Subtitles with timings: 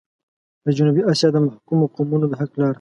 [0.65, 2.69] د جنوبي اسيا د محکومو قومونو د حق لپاره.